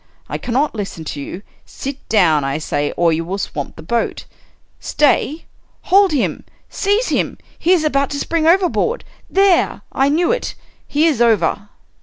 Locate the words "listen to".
0.73-1.21